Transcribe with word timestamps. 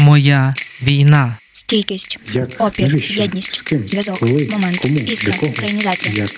Моя 0.00 0.54
війна. 0.82 1.36
Стійкість, 1.52 2.18
Як? 2.32 2.48
опір, 2.58 2.88
Навіщо? 2.88 3.20
єдність, 3.20 3.54
З 3.54 3.62
ким? 3.62 3.88
зв'язок, 3.88 4.18
Коли? 4.18 4.48
момент, 4.52 4.76
Кому? 4.78 4.98
іскра, 4.98 5.32
Для 5.32 5.38
кого? 5.38 5.52
українізація. 5.52 6.14
Як? 6.14 6.30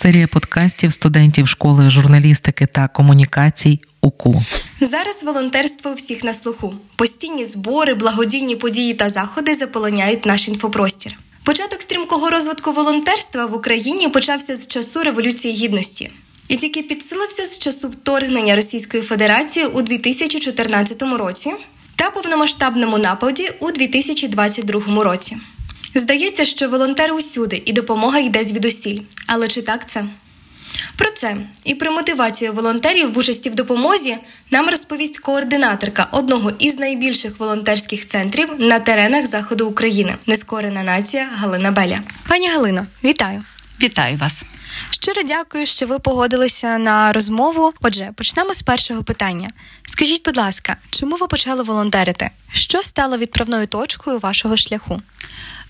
Серія 0.00 0.26
подкастів 0.26 0.92
студентів 0.92 1.48
школи 1.48 1.90
журналістики 1.90 2.66
та 2.66 2.88
комунікацій 2.88 3.80
УКУ. 4.00 4.42
Зараз 4.80 5.22
волонтерство 5.24 5.90
у 5.90 5.94
всіх 5.94 6.24
на 6.24 6.34
слуху. 6.34 6.74
Постійні 6.96 7.44
збори, 7.44 7.94
благодійні 7.94 8.56
події 8.56 8.94
та 8.94 9.08
заходи 9.10 9.54
заполоняють 9.54 10.26
наш 10.26 10.48
інфопростір. 10.48 11.12
Початок 11.44 11.82
стрімкого 11.82 12.30
розвитку 12.30 12.72
волонтерства 12.72 13.46
в 13.46 13.54
Україні 13.54 14.08
почався 14.08 14.56
з 14.56 14.68
часу 14.68 15.02
Революції 15.02 15.54
Гідності 15.54 16.10
і 16.48 16.56
тільки 16.56 16.82
підсилився 16.82 17.46
з 17.46 17.58
часу 17.58 17.88
вторгнення 17.88 18.56
Російської 18.56 19.02
Федерації 19.02 19.66
у 19.66 19.82
2014 19.82 21.02
році 21.02 21.52
та 21.96 22.10
повномасштабному 22.10 22.98
нападі 22.98 23.50
у 23.60 23.70
2022 23.70 25.04
році. 25.04 25.36
Здається, 25.94 26.44
що 26.44 26.68
волонтери 26.68 27.12
усюди 27.12 27.62
і 27.66 27.72
допомога 27.72 28.18
йде 28.18 28.44
звідусіль. 28.44 29.00
Але 29.26 29.48
чи 29.48 29.62
так 29.62 29.88
це? 29.88 30.04
Про 30.96 31.10
це 31.10 31.36
і 31.64 31.74
про 31.74 31.92
мотивацію 31.92 32.52
волонтерів 32.52 33.12
в 33.12 33.18
участі 33.18 33.50
в 33.50 33.54
допомозі 33.54 34.16
нам 34.50 34.66
розповість 34.66 35.18
координаторка 35.18 36.08
одного 36.12 36.52
із 36.58 36.78
найбільших 36.78 37.40
волонтерських 37.40 38.06
центрів 38.06 38.48
на 38.58 38.78
теренах 38.78 39.26
заходу 39.26 39.68
України, 39.68 40.16
нескорена 40.26 40.82
нація 40.82 41.28
Галина 41.36 41.70
Беля. 41.70 42.02
Пані 42.28 42.48
Галино, 42.48 42.86
вітаю! 43.04 43.44
Вітаю 43.82 44.16
вас. 44.16 44.44
Щиро 44.90 45.22
дякую, 45.22 45.66
що 45.66 45.86
ви 45.86 45.98
погодилися 45.98 46.78
на 46.78 47.12
розмову. 47.12 47.72
Отже, 47.80 48.10
почнемо 48.16 48.54
з 48.54 48.62
першого 48.62 49.02
питання. 49.02 49.50
Скажіть, 49.86 50.24
будь 50.24 50.36
ласка, 50.36 50.76
чому 50.90 51.16
ви 51.16 51.26
почали 51.26 51.62
волонтерити? 51.62 52.30
Що 52.52 52.82
стало 52.82 53.18
відправною 53.18 53.66
точкою 53.66 54.18
вашого 54.18 54.56
шляху? 54.56 55.02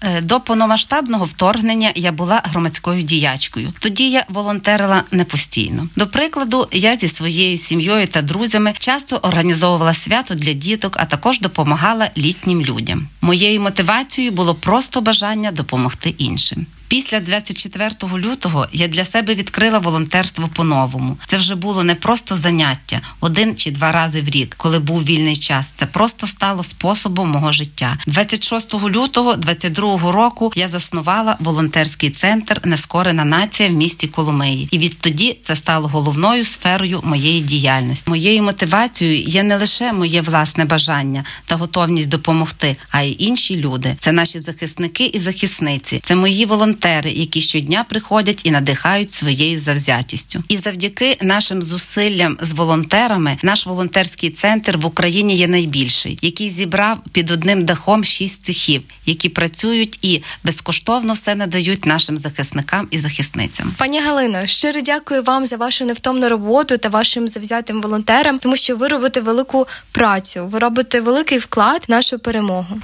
Е, 0.00 0.20
До 0.20 0.40
повномасштабного 0.40 1.24
вторгнення 1.24 1.92
я 1.94 2.12
була 2.12 2.42
громадською 2.44 3.02
діячкою. 3.02 3.72
Тоді 3.78 4.10
я 4.10 4.24
волонтерила 4.28 5.02
не 5.10 5.24
постійно. 5.24 5.88
До 5.96 6.06
прикладу, 6.06 6.68
я 6.72 6.96
зі 6.96 7.08
своєю 7.08 7.58
сім'єю 7.58 8.06
та 8.06 8.22
друзями 8.22 8.74
часто 8.78 9.16
організовувала 9.16 9.94
свято 9.94 10.34
для 10.34 10.52
діток, 10.52 10.96
а 10.98 11.04
також 11.04 11.40
допомагала 11.40 12.10
літнім 12.16 12.62
людям. 12.62 13.08
Моєю 13.20 13.60
мотивацією 13.60 14.32
було 14.32 14.54
просто 14.54 15.00
бажання 15.00 15.50
допомогти 15.52 16.14
іншим. 16.18 16.66
Після 16.88 17.20
24 17.20 17.90
лютого 18.18 18.66
я 18.72 18.88
для 18.92 19.04
себе 19.04 19.34
відкрила 19.34 19.78
волонтерство 19.78 20.48
по-новому. 20.54 21.18
Це 21.26 21.36
вже 21.36 21.54
було 21.54 21.84
не 21.84 21.94
просто 21.94 22.36
заняття 22.36 23.00
один 23.20 23.56
чи 23.56 23.70
два 23.70 23.92
рази 23.92 24.22
в 24.22 24.28
рік, 24.28 24.54
коли 24.56 24.78
був 24.78 25.04
вільний 25.04 25.36
час. 25.36 25.72
Це 25.76 25.86
просто 25.86 26.26
стало 26.26 26.62
способом 26.62 27.30
мого 27.30 27.52
життя. 27.52 27.98
26 28.06 28.74
лютого 28.74 29.36
22 29.36 30.12
року 30.12 30.52
я 30.56 30.68
заснувала 30.68 31.36
волонтерський 31.40 32.10
центр 32.10 32.60
Нескорена 32.64 33.24
нація 33.24 33.68
в 33.68 33.72
місті 33.72 34.08
Коломиї. 34.08 34.68
І 34.70 34.78
відтоді 34.78 35.38
це 35.42 35.56
стало 35.56 35.88
головною 35.88 36.44
сферою 36.44 37.00
моєї 37.04 37.40
діяльності. 37.40 38.10
Моєю 38.10 38.42
мотивацією 38.42 39.22
є 39.22 39.42
не 39.42 39.56
лише 39.56 39.92
моє 39.92 40.20
власне 40.20 40.64
бажання 40.64 41.24
та 41.46 41.56
готовність 41.56 42.08
допомогти, 42.08 42.76
а 42.90 43.02
й 43.02 43.16
інші 43.18 43.56
люди. 43.56 43.96
Це 44.00 44.12
наші 44.12 44.40
захисники 44.40 45.04
і 45.04 45.18
захисниці. 45.18 46.00
Це 46.02 46.16
мої 46.16 46.46
волонтери, 46.46 47.10
які 47.10 47.40
щодня 47.40 47.84
приходять 47.88 48.46
і 48.46 48.50
надихають 48.50 48.81
своєю 49.12 49.60
завзятістю. 49.60 50.44
І 50.48 50.58
завдяки 50.58 51.18
нашим 51.22 51.62
зусиллям 51.62 52.38
з 52.40 52.52
волонтерами, 52.52 53.38
наш 53.42 53.66
волонтерський 53.66 54.30
центр 54.30 54.76
в 54.76 54.86
Україні 54.86 55.36
є 55.36 55.48
найбільший, 55.48 56.18
який 56.22 56.48
зібрав 56.48 56.98
під 57.12 57.30
одним 57.30 57.64
дахом 57.64 58.04
шість 58.04 58.44
цехів, 58.44 58.82
які 59.06 59.28
працюють 59.28 59.98
і 60.02 60.22
безкоштовно 60.44 61.12
все 61.12 61.34
надають 61.34 61.86
нашим 61.86 62.18
захисникам 62.18 62.88
і 62.90 62.98
захисницям. 62.98 63.74
Пані 63.78 64.00
Галино, 64.00 64.46
щиро 64.46 64.80
дякую 64.80 65.22
вам 65.22 65.46
за 65.46 65.56
вашу 65.56 65.84
невтомну 65.84 66.28
роботу 66.28 66.78
та 66.78 66.88
вашим 66.88 67.28
завзятим 67.28 67.80
волонтерам, 67.80 68.38
тому 68.38 68.56
що 68.56 68.76
ви 68.76 68.88
робите 68.88 69.20
велику 69.20 69.66
працю, 69.92 70.46
ви 70.46 70.58
робите 70.58 71.00
великий 71.00 71.38
вклад 71.38 71.84
в 71.88 71.90
нашу 71.90 72.18
перемогу. 72.18 72.80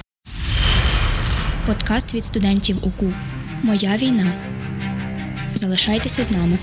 Подкаст 1.65 2.13
від 2.13 2.25
студентів 2.25 2.77
УКУ. 2.81 3.13
Моя 3.63 3.97
війна. 3.97 4.58
Залишайтеся 5.59 6.23
з 6.23 6.31
нами. 6.31 6.57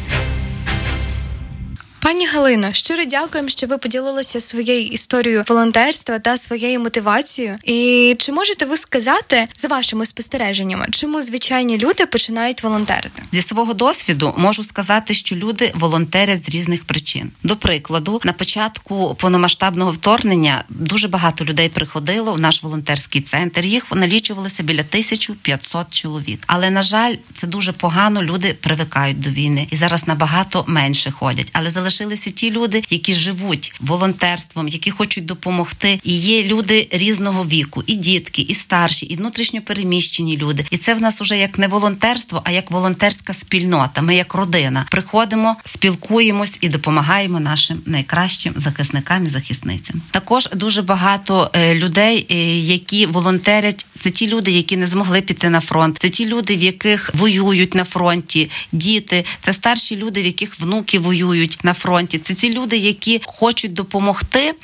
Пані 2.07 2.27
Галино, 2.27 2.73
щиро 2.73 3.05
дякуємо, 3.05 3.49
що 3.49 3.67
ви 3.67 3.79
поділилися 3.79 4.41
своєю 4.41 4.87
історією 4.87 5.45
волонтерства 5.49 6.19
та 6.19 6.37
своєю 6.37 6.81
мотивацією. 6.81 7.59
І 7.65 8.17
чи 8.19 8.33
можете 8.33 8.67
ви 8.67 8.77
сказати 8.77 9.49
за 9.57 9.69
вашими 9.69 10.07
спостереженнями, 10.07 10.87
чому 10.91 11.23
звичайні 11.23 11.79
люди 11.79 12.07
починають 12.07 12.63
волонтерити? 12.63 13.23
Зі 13.33 13.43
свого 13.43 13.75
досвіду 13.75 14.35
можу 14.37 14.65
сказати, 14.65 15.15
що 15.15 15.37
люди 15.37 15.73
волонтерять 15.75 16.45
з 16.45 16.49
різних 16.49 16.85
причин. 16.85 17.31
До 17.43 17.57
прикладу, 17.57 18.21
на 18.25 18.33
початку 18.33 19.15
повномасштабного 19.15 19.91
вторгнення 19.91 20.65
дуже 20.69 21.09
багато 21.09 21.45
людей 21.45 21.69
приходило 21.69 22.33
в 22.33 22.41
наш 22.41 22.63
волонтерський 22.63 23.21
центр. 23.21 23.65
Їх 23.65 23.85
налічувалося 23.95 24.63
біля 24.63 24.81
1500 24.81 25.95
чоловік. 25.95 26.43
Але 26.47 26.71
на 26.71 26.83
жаль, 26.83 27.15
це 27.35 27.47
дуже 27.47 27.73
погано. 27.73 28.23
Люди 28.23 28.55
привикають 28.61 29.21
до 29.21 29.31
війни 29.31 29.67
і 29.71 29.77
зараз 29.77 30.07
набагато 30.07 30.65
менше 30.67 31.11
ходять. 31.11 31.51
Але 31.53 31.71
залишилися 31.97 32.31
ті 32.31 32.51
люди, 32.51 32.83
які 32.91 33.13
живуть 33.13 33.75
волонтерством, 33.81 34.69
які 34.69 34.91
хочуть 34.91 35.25
допомогти. 35.25 36.01
І 36.05 36.13
є 36.13 36.45
люди 36.45 36.89
різного 36.93 37.45
віку, 37.45 37.83
і 37.87 37.97
дітки, 37.97 38.43
і 38.43 38.55
старші, 38.55 39.07
і 39.07 39.17
внутрішньо 39.17 39.63
переміщені 39.63 40.37
люди. 40.37 40.67
І 40.71 40.77
це 40.77 40.95
в 40.95 41.03
нас 41.03 41.21
уже 41.21 41.39
як 41.39 41.59
не 41.59 41.69
волонтерство, 41.69 42.43
а 42.45 42.51
як 42.51 42.71
волонтерська 42.71 43.33
спільнота. 43.33 44.03
Ми 44.03 44.17
як 44.17 44.35
родина 44.35 44.87
приходимо, 44.91 45.57
спілкуємось 45.65 46.59
і 46.61 46.69
допомагаємо 46.69 47.41
нашим 47.41 47.83
найкращим 47.87 48.55
захисникам 48.57 49.25
і 49.25 49.29
захисницям. 49.29 50.03
Також 50.11 50.49
дуже 50.55 50.83
багато 50.83 51.51
е, 51.53 51.75
людей, 51.75 52.27
е, 52.31 52.59
які 52.59 53.07
волонтерять. 53.07 53.87
Це 54.07 54.11
ті 54.11 54.29
люди, 54.29 54.51
які 54.51 54.77
не 54.77 54.87
змогли 54.87 55.21
піти 55.21 55.49
на 55.49 55.61
фронт. 55.61 55.97
Це 55.99 56.09
ті 56.09 56.27
люди, 56.27 56.57
в 56.57 56.63
яких 56.63 57.11
воюють 57.15 57.75
на 57.75 57.85
фронті, 57.85 58.51
діти, 58.73 59.25
це 59.41 59.53
старші 59.53 59.97
люди, 59.97 60.23
в 60.23 60.27
яких 60.27 60.61
внуки 60.61 60.99
воюють 60.99 61.59
на 61.63 61.75
фронті. 61.75 62.19
Це 62.19 62.35
ті 62.35 62.55
люди, 62.55 62.77
які 62.77 63.21
хочуть 63.25 63.73
допомогти. 63.73 64.55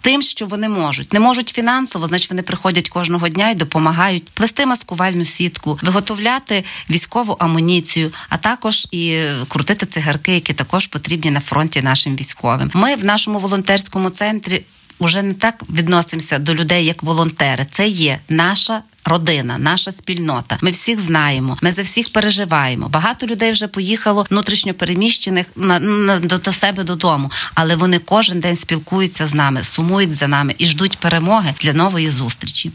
Тим, 0.00 0.22
що 0.22 0.46
вони 0.46 0.68
можуть, 0.68 1.12
не 1.12 1.20
можуть 1.20 1.48
фінансово, 1.48 2.06
значить 2.06 2.30
вони 2.30 2.42
приходять 2.42 2.88
кожного 2.88 3.28
дня 3.28 3.50
і 3.50 3.54
допомагають 3.54 4.24
плести 4.24 4.66
маскувальну 4.66 5.24
сітку, 5.24 5.78
виготовляти 5.82 6.64
військову 6.90 7.36
амуніцію, 7.38 8.12
а 8.28 8.36
також 8.36 8.86
і 8.90 9.20
крутити 9.48 9.86
цигарки, 9.86 10.34
які 10.34 10.52
також 10.52 10.86
потрібні 10.86 11.30
на 11.30 11.40
фронті 11.40 11.82
нашим 11.82 12.16
військовим. 12.16 12.70
Ми 12.74 12.94
в 12.94 13.04
нашому 13.04 13.38
волонтерському 13.38 14.10
центрі 14.10 14.64
вже 15.00 15.22
не 15.22 15.34
так 15.34 15.62
відносимося 15.70 16.38
до 16.38 16.54
людей 16.54 16.84
як 16.84 17.02
волонтери. 17.02 17.66
Це 17.70 17.88
є 17.88 18.20
наша. 18.28 18.82
Родина, 19.04 19.58
наша 19.58 19.92
спільнота. 19.92 20.58
Ми 20.62 20.70
всіх 20.70 21.00
знаємо. 21.00 21.56
Ми 21.62 21.72
за 21.72 21.82
всіх 21.82 22.12
переживаємо. 22.12 22.88
Багато 22.88 23.26
людей 23.26 23.52
вже 23.52 23.68
поїхало 23.68 24.26
внутрішньо 24.30 24.74
переміщених 24.74 25.46
на, 25.56 25.78
на 25.78 26.18
до, 26.18 26.38
до 26.38 26.52
себе 26.52 26.84
додому, 26.84 27.30
але 27.54 27.76
вони 27.76 27.98
кожен 27.98 28.40
день 28.40 28.56
спілкуються 28.56 29.26
з 29.26 29.34
нами, 29.34 29.64
сумують 29.64 30.14
за 30.14 30.28
нами 30.28 30.54
і 30.58 30.66
ждуть 30.66 30.98
перемоги 30.98 31.54
для 31.60 31.72
нової 31.72 32.10
зустрічі. 32.10 32.70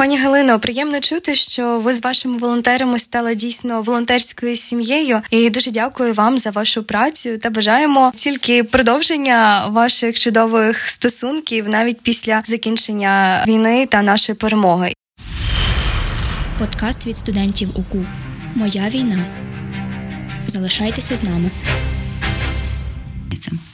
Пані 0.00 0.18
Галино, 0.18 0.60
приємно 0.60 1.00
чути, 1.00 1.34
що 1.34 1.80
ви 1.80 1.94
з 1.94 2.02
вашими 2.02 2.38
волонтерами 2.38 2.98
стали 2.98 3.34
дійсно 3.34 3.82
волонтерською 3.82 4.56
сім'єю. 4.56 5.20
І 5.30 5.50
дуже 5.50 5.70
дякую 5.70 6.14
вам 6.14 6.38
за 6.38 6.50
вашу 6.50 6.82
працю 6.82 7.38
та 7.38 7.50
бажаємо 7.50 8.12
тільки 8.14 8.64
продовження 8.64 9.66
ваших 9.68 10.18
чудових 10.18 10.88
стосунків 10.88 11.68
навіть 11.68 12.00
після 12.00 12.42
закінчення 12.44 13.44
війни 13.48 13.86
та 13.86 14.02
нашої 14.02 14.36
перемоги. 14.36 14.92
Подкаст 16.58 17.06
від 17.06 17.16
студентів 17.16 17.68
УКУ. 17.74 18.04
Моя 18.54 18.88
війна. 18.88 19.24
Залишайтеся 20.46 21.16
з 21.16 21.22
нами. 21.22 21.50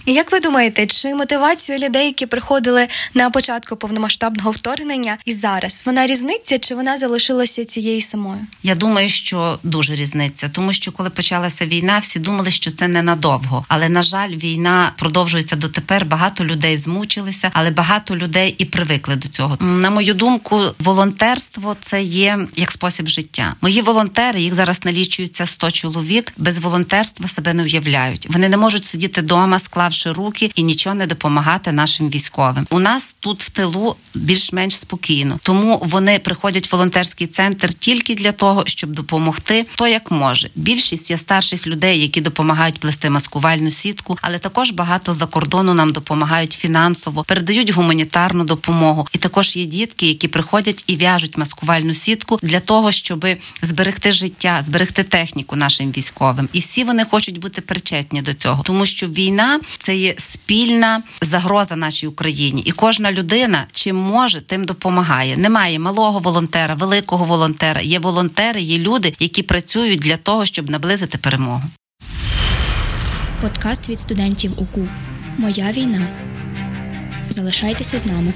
І 0.07 0.13
як 0.13 0.33
ви 0.33 0.41
думаєте, 0.41 0.87
чи 0.87 1.15
мотивація 1.15 1.79
людей, 1.79 2.07
які 2.07 2.27
приходили 2.27 2.89
на 3.15 3.31
початку 3.31 3.77
повномасштабного 3.77 4.51
вторгнення, 4.51 5.19
і 5.25 5.33
зараз 5.33 5.83
вона 5.87 6.07
різниця, 6.07 6.59
чи 6.59 6.75
вона 6.75 6.99
залишилася 6.99 7.65
цією 7.65 8.01
самою? 8.01 8.41
Я 8.63 8.75
думаю, 8.75 9.09
що 9.09 9.59
дуже 9.63 9.95
різниця, 9.95 10.49
тому 10.49 10.73
що 10.73 10.93
коли 10.93 11.11
почалася 11.11 11.67
війна, 11.67 11.99
всі 11.99 12.19
думали, 12.19 12.51
що 12.51 12.71
це 12.71 12.89
ненадовго. 12.89 13.65
Але 13.69 13.89
на 13.89 14.03
жаль, 14.03 14.31
війна 14.31 14.93
продовжується 14.97 15.57
дотепер. 15.57 16.05
Багато 16.05 16.45
людей 16.45 16.77
змучилися, 16.77 17.51
але 17.53 17.71
багато 17.71 18.17
людей 18.17 18.55
і 18.59 18.65
привикли 18.65 19.17
до 19.17 19.29
цього. 19.29 19.57
На 19.61 19.91
мою 19.91 20.15
думку, 20.15 20.63
волонтерство 20.79 21.77
це 21.81 22.03
є 22.03 22.39
як 22.57 22.73
спосіб 22.73 23.09
життя. 23.09 23.55
Мої 23.61 23.81
волонтери 23.81 24.41
їх 24.41 24.55
зараз 24.55 24.85
налічується 24.85 25.47
100 25.47 25.71
чоловік. 25.71 26.33
Без 26.37 26.59
волонтерства 26.59 27.29
себе 27.29 27.55
не 27.55 27.63
уявляють. 27.63 28.27
Вони 28.31 28.49
не 28.49 28.57
можуть 28.57 28.85
сидіти 28.85 29.21
вдома, 29.21 29.59
склавши 29.59 29.96
склавши 29.97 30.13
руки 30.13 30.51
і 30.55 30.63
нічого 30.63 30.95
не 30.95 31.07
допомагати 31.07 31.73
нашим 31.73 32.11
військовим. 32.11 32.67
У 32.71 32.79
нас 32.79 33.17
тут 33.21 33.43
в 33.43 33.49
тилу 33.49 33.97
більш-менш 34.15 34.77
спокійно, 34.77 35.39
тому 35.43 35.81
вони 35.85 36.19
приходять 36.19 36.67
в 36.67 36.73
волонтерський 36.73 37.27
центр 37.27 37.73
тільки 37.73 38.15
для 38.15 38.33
того, 38.33 38.63
щоб 38.67 38.91
допомогти, 38.91 39.67
хто 39.73 39.87
як 39.87 40.11
може. 40.11 40.51
Більшість 40.55 41.11
є 41.11 41.19
старших 41.19 41.67
людей, 41.67 42.01
які 42.01 42.21
допомагають 42.21 42.81
плести 42.81 43.11
маскувальну 43.11 43.71
сітку, 43.71 44.19
але 44.23 44.39
також 44.39 44.71
багато 44.71 45.15
за 45.15 45.27
кордону 45.27 45.75
нам 45.75 45.93
допомагають 45.93 46.53
фінансово, 46.53 47.25
передають 47.25 47.71
гуманітарну 47.71 48.45
допомогу. 48.45 49.07
І 49.13 49.19
також 49.19 49.57
є 49.57 49.65
дітки, 49.65 50.07
які 50.07 50.29
приходять 50.29 50.85
і 50.87 50.97
в'яжуть 50.97 51.39
маскувальну 51.39 51.95
сітку 51.95 52.39
для 52.43 52.61
того, 52.61 52.93
щоб 52.93 53.27
зберегти 53.63 54.13
життя, 54.13 54.63
зберегти 54.63 55.03
техніку 55.03 55.57
нашим 55.57 55.91
військовим. 55.91 56.49
І 56.53 56.59
всі 56.59 56.85
вони 56.85 57.05
хочуть 57.05 57.39
бути 57.39 57.61
причетні 57.61 58.23
до 58.23 58.35
цього, 58.35 58.63
тому 58.63 58.87
що 58.87 59.07
війна 59.07 59.61
це 59.87 59.97
є 59.97 60.15
спільна 60.19 61.03
загроза 61.23 61.77
нашій 61.77 62.07
Україні, 62.07 62.63
і 62.63 62.71
кожна 62.71 63.13
людина 63.13 63.67
чим 63.73 63.97
може, 63.97 64.41
тим 64.41 64.65
допомагає. 64.65 65.37
Немає 65.37 65.79
малого 65.79 66.19
волонтера, 66.19 66.75
великого 66.75 67.25
волонтера. 67.25 67.81
Є 67.81 67.99
волонтери, 67.99 68.61
є 68.61 68.79
люди, 68.79 69.15
які 69.19 69.43
працюють 69.43 70.01
для 70.01 70.17
того, 70.17 70.45
щоб 70.45 70.71
наблизити 70.71 71.19
перемогу. 71.19 71.63
Подкаст 73.41 73.89
від 73.89 74.01
студентів 74.01 74.53
УКУ 74.57 74.89
Моя 75.39 75.73
війна. 75.73 76.07
Залишайтеся 77.29 77.99
з 77.99 78.07
нами. 78.07 78.33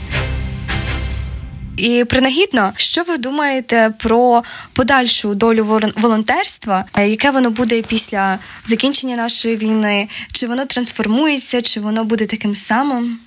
І 1.80 2.04
принагідно, 2.04 2.72
що 2.76 3.02
ви 3.02 3.18
думаєте 3.18 3.94
про 3.98 4.42
подальшу 4.72 5.34
долю 5.34 5.82
волонтерства? 5.96 6.84
Е, 6.94 7.08
Яке 7.08 7.30
воно 7.30 7.50
буде 7.50 7.82
після 7.82 8.38
закінчення 8.66 9.16
нашої 9.16 9.56
війни? 9.56 10.08
Чи 10.32 10.46
воно 10.46 10.66
трансформується, 10.66 11.62
чи 11.62 11.80
воно 11.80 12.04
буде 12.04 12.26
таким 12.26 12.56
самим? 12.56 13.18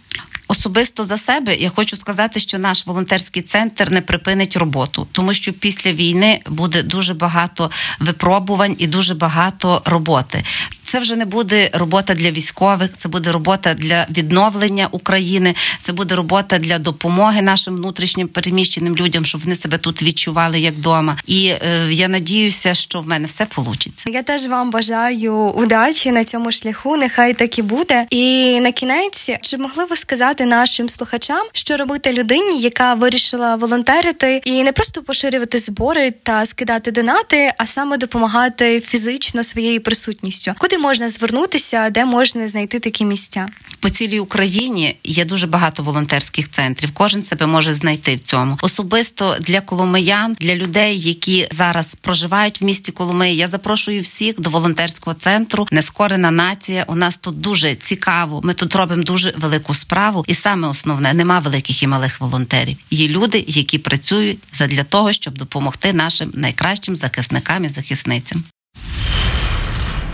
Особисто 0.48 1.06
за 1.06 1.18
себе 1.18 1.56
я 1.56 1.70
хочу 1.70 1.96
сказати, 1.96 2.40
що 2.40 2.60
наш 2.60 2.88
волонтерський 2.88 3.42
центр 3.42 3.92
не 3.92 4.02
припинить 4.02 4.58
роботу, 4.58 5.08
тому 5.12 5.34
що 5.34 5.54
після 5.54 5.92
війни 5.92 6.40
буде 6.46 6.84
дуже 6.84 7.14
багато 7.14 7.72
випробувань 8.00 8.76
і 8.78 8.88
дуже 8.88 9.16
багато 9.16 9.82
роботи. 9.86 10.44
Це 10.86 11.00
вже 11.00 11.16
не 11.16 11.26
буде 11.26 11.70
робота 11.74 12.14
для 12.14 12.32
військових, 12.32 12.90
це 12.98 13.10
буде 13.10 13.32
робота 13.32 13.74
для 13.74 14.08
відновлення 14.10 14.88
України, 14.92 15.56
це 15.82 15.94
буде 15.94 16.16
робота 16.16 16.58
для 16.58 16.80
допомоги 16.80 17.42
нашим 17.42 17.76
внутрішнім 17.76 18.28
переміщеним 18.28 18.96
людям, 18.96 19.26
щоб 19.26 19.42
вони 19.42 19.56
себе 19.56 19.78
тут 19.78 20.04
відчували 20.04 20.60
як 20.60 20.74
вдома. 20.74 21.18
І 21.28 21.48
е, 21.48 21.88
я 21.92 22.08
надіюся, 22.08 22.74
що 22.74 23.00
в 23.00 23.08
мене 23.08 23.26
все 23.28 23.48
вийде. 23.58 23.92
Я 24.08 24.24
теж 24.24 24.48
вам 24.48 24.72
бажаю 24.72 25.34
удачі 25.36 26.12
на 26.12 26.24
цьому 26.24 26.52
шляху. 26.52 26.98
Нехай 26.98 27.34
так 27.34 27.60
і 27.60 27.62
буде. 27.62 28.08
І 28.10 28.60
на 28.60 28.72
кінець, 28.72 29.30
чи 29.42 29.58
могли 29.58 29.86
ви 29.86 29.96
сказати 29.96 30.46
нашим 30.46 30.90
слухачам, 30.90 31.48
що 31.54 31.78
робити 31.78 32.14
людині, 32.14 32.62
яка 32.62 32.94
вирішила 32.94 33.56
волонтерити 33.56 34.42
і 34.46 34.64
не 34.64 34.72
просто 34.72 35.02
поширювати 35.04 35.60
збори 35.60 36.12
та 36.12 36.46
скидати 36.46 36.92
донати, 36.92 37.52
а 37.58 37.66
саме 37.66 37.98
допомагати 37.98 38.82
фізично 38.82 39.44
своєю 39.44 39.82
присутністю? 39.82 40.54
Куди 40.58 40.73
можна 40.78 41.10
звернутися, 41.10 41.90
де 41.90 42.06
можна 42.06 42.48
знайти 42.48 42.80
такі 42.80 43.06
місця? 43.06 43.48
По 43.80 43.90
цілій 43.90 44.20
Україні 44.20 44.98
є 45.04 45.26
дуже 45.26 45.48
багато 45.48 45.84
волонтерських 45.84 46.52
центрів. 46.52 46.90
Кожен 46.94 47.22
себе 47.22 47.46
може 47.46 47.74
знайти 47.74 48.16
в 48.16 48.20
цьому. 48.20 48.58
Особисто 48.62 49.38
для 49.40 49.62
коломиян, 49.62 50.36
для 50.40 50.56
людей, 50.56 51.00
які 51.00 51.48
зараз 51.52 51.96
проживають 52.02 52.62
в 52.62 52.66
місті 52.66 52.92
Коломиї. 52.92 53.36
Я 53.36 53.48
запрошую 53.48 54.02
всіх 54.02 54.40
до 54.40 54.50
волонтерського 54.50 55.14
центру. 55.14 55.68
Нескорена 55.72 56.32
нація. 56.32 56.86
У 56.88 56.96
нас 56.96 57.18
тут 57.18 57.40
дуже 57.40 57.76
цікаво. 57.76 58.42
Ми 58.44 58.54
тут 58.54 58.76
робимо 58.76 59.04
дуже 59.04 59.34
велику 59.38 59.74
справу, 59.74 60.26
і 60.28 60.34
саме 60.34 60.68
основне 60.68 61.14
нема 61.14 61.40
великих 61.40 61.84
і 61.84 61.88
малих 61.88 62.22
волонтерів. 62.22 62.78
Є 62.92 63.08
люди, 63.08 63.46
які 63.48 63.78
працюють 63.78 64.40
задля 64.54 64.84
того, 64.84 65.12
щоб 65.12 65.38
допомогти 65.38 65.94
нашим 65.94 66.32
найкращим 66.34 66.96
захисникам 66.96 67.66
і 67.66 67.70
захисницям. 67.70 68.44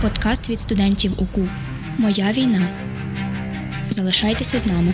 Подкаст 0.01 0.49
від 0.49 0.59
студентів 0.59 1.11
УКУ 1.21 1.47
Моя 1.97 2.31
війна. 2.31 2.67
Залишайтеся 3.89 4.57
з 4.57 4.65
нами. 4.65 4.93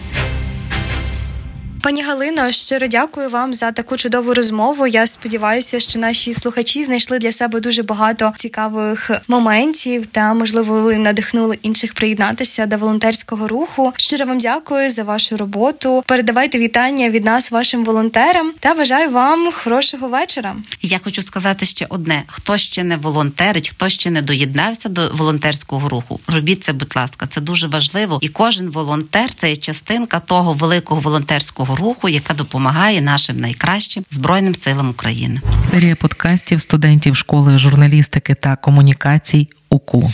Пані 1.85 2.03
Галино, 2.03 2.51
щиро 2.51 2.87
дякую 2.87 3.29
вам 3.29 3.53
за 3.53 3.71
таку 3.71 3.97
чудову 3.97 4.33
розмову. 4.33 4.87
Я 4.87 5.07
сподіваюся, 5.07 5.79
що 5.79 5.99
наші 5.99 6.33
слухачі 6.33 6.83
знайшли 6.83 7.19
для 7.19 7.31
себе 7.31 7.59
дуже 7.59 7.83
багато 7.83 8.33
цікавих 8.35 9.11
моментів 9.27 10.05
та, 10.05 10.33
можливо, 10.33 10.81
ви 10.81 10.95
надихнули 10.95 11.57
інших 11.61 11.93
приєднатися 11.93 12.65
до 12.65 12.77
волонтерського 12.77 13.47
руху. 13.47 13.93
Щиро 13.97 14.25
вам 14.25 14.39
дякую 14.39 14.89
за 14.89 15.03
вашу 15.03 15.37
роботу. 15.37 16.03
Передавайте 16.05 16.59
вітання 16.59 17.09
від 17.09 17.25
нас 17.25 17.51
вашим 17.51 17.85
волонтерам 17.85 18.53
та 18.59 18.73
бажаю 18.73 19.09
вам 19.09 19.51
хорошого 19.63 20.07
вечора. 20.07 20.55
Я 20.81 20.99
хочу 21.03 21.21
сказати 21.21 21.65
ще 21.65 21.85
одне: 21.89 22.23
хто 22.27 22.57
ще 22.57 22.83
не 22.83 22.97
волонтерить, 22.97 23.69
хто 23.69 23.89
ще 23.89 24.11
не 24.11 24.21
доєднався 24.21 24.89
до 24.89 25.09
волонтерського 25.13 25.89
руху, 25.89 26.19
робіть 26.27 26.63
це, 26.63 26.73
будь 26.73 26.95
ласка, 26.95 27.27
це 27.29 27.41
дуже 27.41 27.67
важливо. 27.67 28.19
І 28.21 28.27
кожен 28.27 28.69
волонтер 28.69 29.33
це 29.33 29.49
є 29.49 29.55
частинка 29.55 30.19
того 30.19 30.53
великого 30.53 31.01
волонтерського 31.01 31.74
руху, 31.75 32.09
яка 32.09 32.33
допомагає 32.33 33.01
нашим 33.01 33.39
найкращим 33.39 34.03
збройним 34.11 34.55
силам 34.55 34.89
України. 34.89 35.41
Серія 35.71 35.95
подкастів 35.95 36.61
студентів 36.61 37.15
школи 37.15 37.57
журналістики 37.57 38.35
та 38.35 38.55
комунікацій 38.55 39.47
УКУ. 39.69 40.11